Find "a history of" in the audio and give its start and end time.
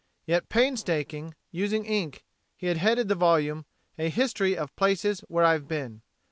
3.99-4.75